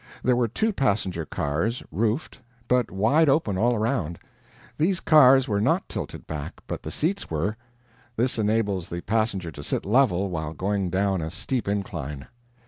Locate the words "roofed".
1.91-2.39